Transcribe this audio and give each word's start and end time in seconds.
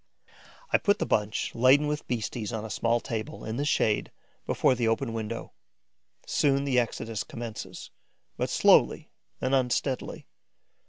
I 0.73 0.79
put 0.79 0.97
the 0.97 1.05
bunch 1.05 1.53
laden 1.53 1.85
with 1.85 2.07
beasties 2.07 2.51
on 2.51 2.65
a 2.65 2.71
small 2.71 2.99
table, 3.01 3.45
in 3.45 3.57
the 3.57 3.65
shade, 3.65 4.11
before 4.47 4.73
the 4.73 4.87
open 4.87 5.13
window. 5.13 5.53
Soon, 6.25 6.63
the 6.63 6.79
exodus 6.79 7.23
commences, 7.23 7.91
but 8.35 8.49
slowly 8.49 9.11
and 9.39 9.53
unsteadily. 9.53 10.25